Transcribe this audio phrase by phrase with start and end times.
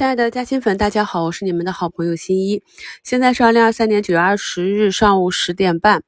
[0.00, 2.62] 亲爱的嘉兴粉，大家好，我是你们的好朋友新一。
[3.04, 6.02] 现在是二零二三年九月二十日上午十点半，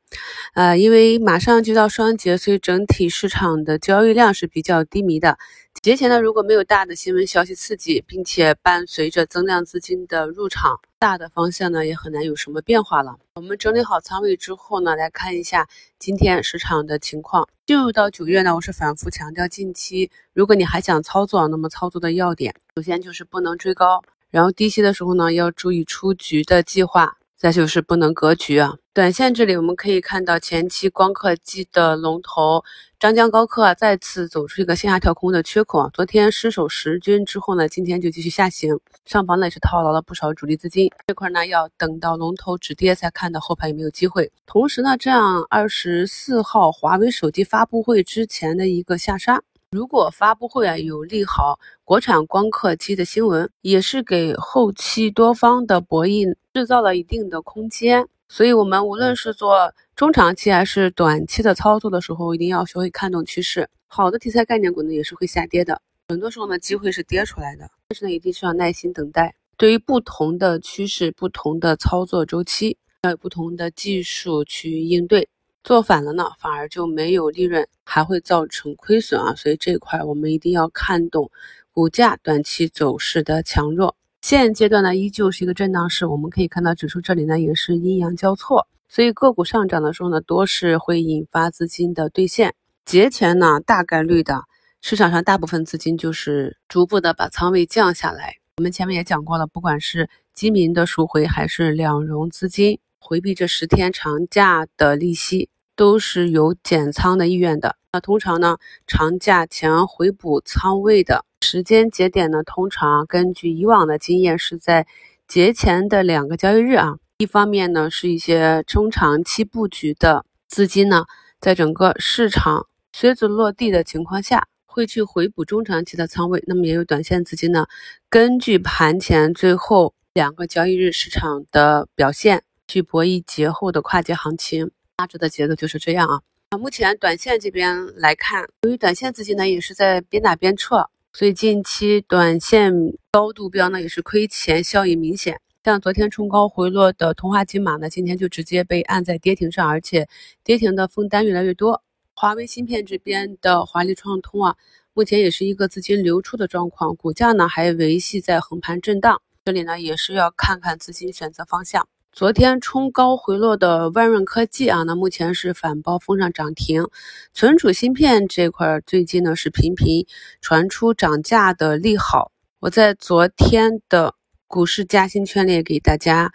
[0.54, 5.36] 呃，因为马上就到双节，所以整体市场的交易量是比较低迷的。
[5.80, 13.16] 节前呢，如果没有大的新闻消息刺激，并且伴随着增量资金的入场，大的方向呢也很难有什么变化了。
[13.34, 17.48] 我们整理好仓位之后呢，来看一下今天市场的情况。
[17.66, 27.16] 进入到九月呢，我是反复强调，近期如果你还想操作，那么操作的要点，首先就是不能追高，然后低吸的时候呢，要注意出局的计划。
[27.36, 32.62] 再就是不能格局啊，短线这里我们可以看到前期光刻机的龙头
[33.00, 44.30] 张江高科啊再次走出一个线下跳空的缺口啊，昨天失守十均之后呢，今天就继续下行，上方呢也是套牢了不少主力资金，这块呢要等到龙头止跌才看到后排有没有机会。
[44.45, 49.42] 同时呢，这样二十四号华为手机发布会之前的一个下杀。
[49.70, 58.06] 如果发布会啊有利好国产光刻机的新闻，也是给后期多方的博弈制造了一定的空间。
[58.34, 63.69] 所以，我们无论是做中长期还是短期的操作的时候，一定要学会看懂趋势。
[63.89, 69.34] 好的题材概念股呢，也是会下跌的，很多时候呢，机会是跌出来的，但是呢，一定需要耐心等待。
[69.58, 75.28] 对于不同的趋势、不同的操作周期，要有不同的技术去应对。
[75.62, 79.34] 做反了呢，反而就没有利润，还会造成亏损啊！
[79.34, 81.30] 所以这一块我们一定要看懂
[81.70, 83.94] 股价短期走势的强弱。
[84.23, 92.55] 现阶段呢，依旧是一个震荡市，我们可以看到指数这里呢也是阴阳交错，所以个股上涨的时候呢，多是会引发资金的兑现。
[92.84, 94.45] 节前呢，大概率的
[94.81, 98.37] 市场上大部分资金就是逐步的把仓位降下来。
[98.59, 105.48] 我们前面也讲过了，不管是基民的赎回，还是两融资金回避这十天长假的利息。
[105.75, 107.77] 都是有减仓的意愿的。
[107.92, 114.87] 那通常呢，长假前回补仓位的时间节点呢，通常根据以往的经验是在
[115.27, 116.97] 节前的两个交易日啊。
[117.19, 121.05] 一方面呢，是一些中长期布局的资金呢，
[121.41, 126.42] 在整个市场靴子落地的情况下，会去回补中长期的仓位。
[126.47, 127.67] 那么也有短线资金呢，
[128.08, 134.70] 根据盘前最后两个交易日市场的表现，去博弈节后的跨节行情。
[134.97, 136.22] 大致的节奏就是这样啊。
[136.50, 142.72] 啊，目前短线这边来看，由于短线资金呢也是在边打边撤，所以近期短线
[143.10, 145.38] 高度标呢也是亏钱效应明显。
[145.62, 150.08] 像昨天冲高回落的通话金马呢，今天就直接被按在跌停上，而且
[150.42, 151.82] 跌停的封单越来越多。
[152.14, 154.56] 华为芯片这边的华丽创通啊，
[154.94, 159.20] 目前也是一个资金流出的状况，股价呢还维系在横盘震荡。
[159.44, 161.86] 这里呢也是要看看资金选择方向。
[162.12, 166.86] 昨天冲高回落的万润科技啊，那目前是反包封上涨停。
[167.32, 170.06] 存储芯片这块最近呢是频频
[170.42, 172.30] 传出涨价的利好。
[172.60, 174.14] 我在昨天的
[174.46, 176.34] 股市加薪圈里给大家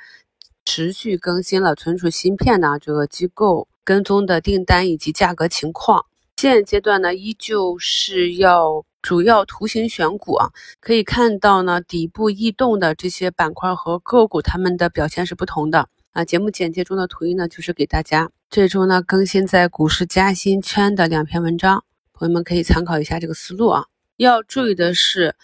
[0.66, 6.07] 持续更新了存储芯片的这个机构跟踪的订单以及价格情况。
[6.37, 8.83] 现阶段呢，依旧是要。
[9.02, 10.50] 主要图形选股啊，
[10.80, 16.25] 可以看到呢，底部异动的这些板块和个股，它们的表现是不同的啊。
[16.25, 23.85] 节目简介中的图一呢，就是给大家这周呢更新在股市加薪圈的两篇文章，朋友们可以参考一下这个思路啊。
[24.18, 25.35] 要注意的是，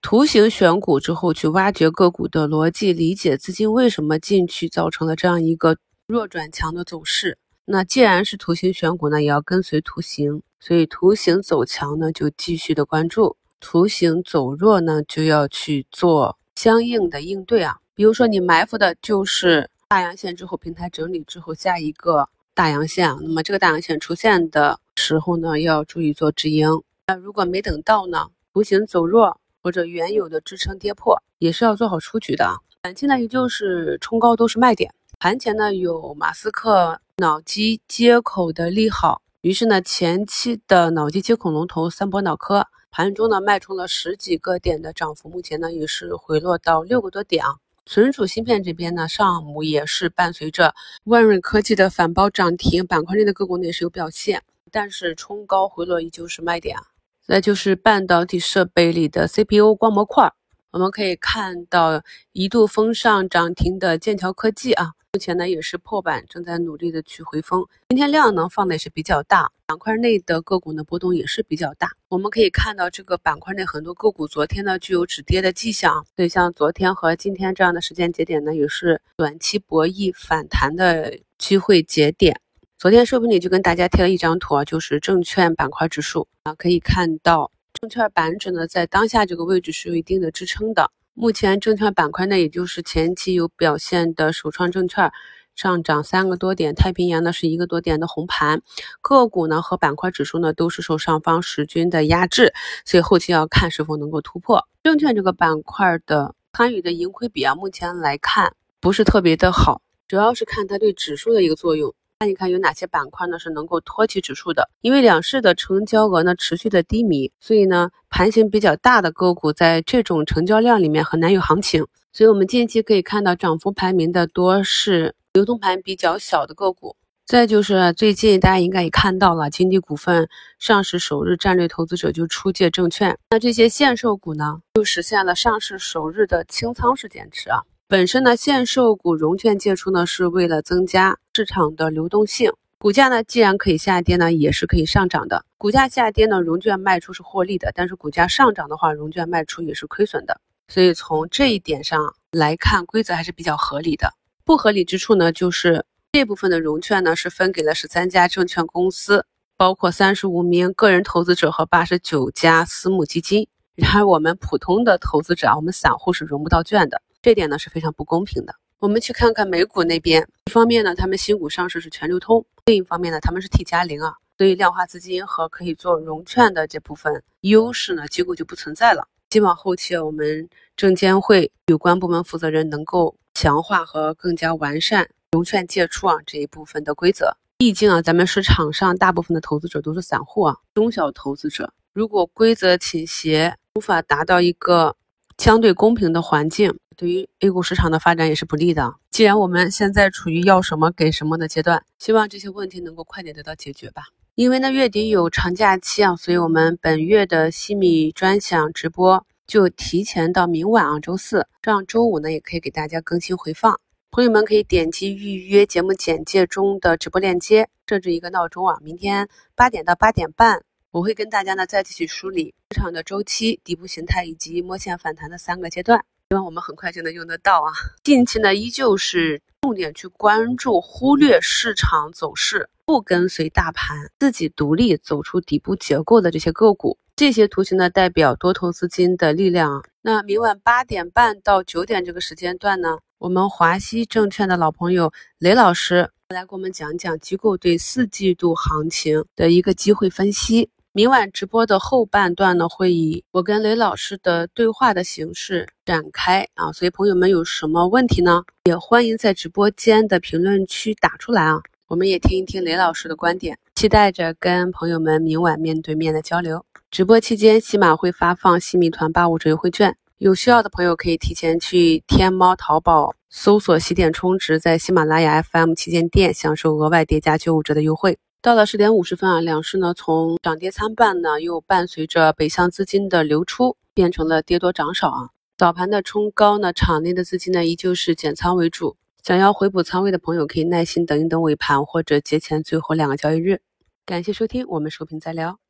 [0.00, 7.38] 图形选股之后去挖掘个股的逻辑，理解资金为什么进去，造成了这样一个弱转强的走势。
[7.64, 10.42] 那既然是图形选股呢，也要跟随图形。
[10.60, 17.78] 所以图形走强呢，就继续的关注；图形走弱呢，就要去做相应的应对啊。
[17.94, 26.68] 比如说你埋伏的就是大阳线之后平台整理之后下一个大阳线，那么这个大阳线出现的时候呢，要注意做止盈。
[27.08, 32.54] 那如果没等到呢，图形走弱或者原有的支撑跌破，也是要做好出局的啊。
[32.82, 34.94] 短期呢，也就是冲高都是卖点。
[35.18, 39.22] 盘前呢，有马斯克脑机接口的利好。
[39.42, 47.54] 于是呢，前期的脑机接口龙头三博脑科盘中呢卖出了十几个点的涨幅，目前呢也是回落到六个多点啊。
[47.86, 50.74] 存储芯片这边呢，上午也是伴随着
[51.04, 54.42] 万润科技的反包涨停，板块内的个股呢也是有表现，
[54.72, 56.82] 但是冲高回落依旧是卖点啊。
[57.24, 60.32] 再就是半导体设备里的 CPU 光模块，
[60.72, 62.02] 我们可以看到
[62.32, 64.94] 一度封上涨停的剑桥科技啊。
[65.14, 67.66] 目前呢也是破板，正在努力的去回风。
[67.90, 71.90] 今天量能放的也是比较大，板块内的个股呢波动也是比较大。
[72.08, 82.40] 我们可以看到这个板块内很多个股昨天呢具有止跌的迹象，所以像昨天和今天这样的时间节点呢，也是短期博弈反弹的机会节点。
[82.78, 90.90] 昨天视频里就跟大家贴了一张图啊，就是证券板块指数啊，可以看到证券板指呢在当下这个位置是有一定的支撑的。
[91.14, 95.12] 目前证券板块呢，也就是前期有表现的首创证券。
[95.54, 98.62] 上涨三个多点，太平洋呢是一个多点的红盘，
[99.02, 102.54] 个股呢和板块指数呢都是受上方十均的压制，
[102.86, 104.66] 所以后期要看是否能够突破。
[104.82, 111.94] 证券这个板块的参与的盈亏比啊，目前来看不是特别的好，主要是看它对指数的一个作用。
[112.22, 114.70] 看一看有哪些板块呢是能够托起指数的？
[114.80, 121.84] 因为两市的成交额呢持续的低迷，所以呢盘形比较大的个股在这种成交量里面很难有行情。
[122.12, 125.16] 所以我们近期可以看到涨幅排名的多是。
[125.32, 130.28] 流通盘比较小的个股，再就是最近大家应该也看到了，金地股份
[130.58, 137.60] 上市首日，战略投资者就出借证券，那这些限售股呢，就实现了上市首日的清仓式减持啊。
[137.92, 142.50] 本身呢，限售股融券借出呢，是为了增加市场的流动性。
[142.78, 145.44] 股价呢，既然可以下跌呢，也是可以上涨的。
[145.58, 150.40] 股价下跌呢，融券卖出是获利的，但是股价上涨的话，融券卖出也是亏损的。
[150.68, 154.14] 所以从这一点上来看，规则还是比较合理的。
[154.42, 159.26] 不合理之处呢，就是这部分的融券呢是分给了十三家证券公司，
[159.58, 163.48] 包括三十五名个人投资者和八十九家私募基金。
[163.74, 168.54] 然而我们普通的投资者啊，我们散户是融不到券的，这点呢是非常不公平的。
[168.80, 179.06] 我们去看看美股那边，一方面呢，他们新股上市是全流通；另一方面呢，他们是 T 加零啊，所以量化资金和可以做融券的这部分优势呢，几乎就不存在了。
[179.30, 183.16] 希望后期我们证监会有关部门负责人能够。
[183.34, 187.34] 强化和更加完善融券借出啊这一部分的规则。
[187.56, 194.94] 毕竟啊，咱们市场上大部分的投资者都是散户啊，中小投资者，如果规则倾斜，无法达到一个
[195.38, 198.94] 相对公平的环境，对于 A 股市场的发展也是不利的。
[199.10, 204.02] 既然我们现在处于要什么给什么的阶段，希望这些问题能够快点得到解决吧。
[204.34, 209.26] 因为呢月底有长假期啊，所以我们本月的西米专享直播。
[209.44, 213.78] 就提前到明晚啊，周四，这样周五呢也可以给大家更新回放。
[214.10, 220.62] 朋友们可以点击预约节目简介中的直播链接，设置一个闹钟啊，明天八点到八点半，
[220.92, 227.72] 我会跟大家呢再继续梳理市场的周期、底部形态以及摸线反弹的三个阶段，希望我们很快就能用得到啊。
[228.04, 236.98] 近期呢依旧是重点去关注，忽略市场走势，不跟随大盘，自己独立走出底部结构的这些个股。
[237.16, 239.82] 这些图形呢，代表多头资金的力量。
[240.02, 250.68] 那明晚八点半到九点这个时间段呢，我们华西证券的老朋友雷老师来给我们讲讲机构对四季度行情的一个机会分析。
[250.94, 256.70] 明晚直播的后半段呢，会以我跟雷老师的对话的形式展开啊。
[256.70, 261.62] 所以朋友们有什么问题呢，也欢迎在直播间的评论区打出来啊。
[261.88, 266.62] 我们也听一听雷老师的观点，期待着跟朋友们明晚面对面的交流。
[266.90, 278.18] 直播期间，喜马会发放新米团八五折优惠券，有需要的朋友可以提前去天猫、淘宝搜索“喜点充值”，在喜马拉雅 FM 旗舰店享受额外叠加九五折的优惠。
[278.42, 285.28] 到了十点五十分啊，两市呢从涨跌参半呢，又伴随着北向资金的流出，变成了跌多涨少啊。
[285.56, 293.60] 早盘的冲高呢，场内的资金呢依旧是减仓为主，想要回补仓位的朋友可以耐心等一等尾盘或者节前最后两个交易日。
[294.04, 295.60] 感谢收听，我们收评再聊。